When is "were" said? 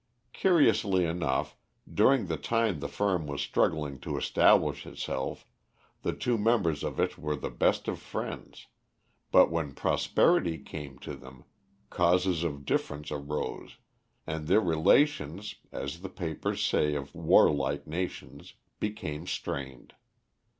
7.19-7.35